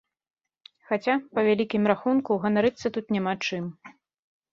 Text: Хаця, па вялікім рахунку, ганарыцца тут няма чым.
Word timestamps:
Хаця, 0.91 1.15
па 1.37 1.43
вялікім 1.47 1.83
рахунку, 1.91 2.31
ганарыцца 2.47 2.87
тут 2.97 3.13
няма 3.17 3.33
чым. 3.45 3.69